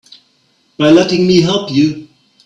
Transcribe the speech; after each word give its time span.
By 0.79 0.89
letting 0.89 1.27
me 1.27 1.41
help 1.41 1.69
you. 1.69 2.07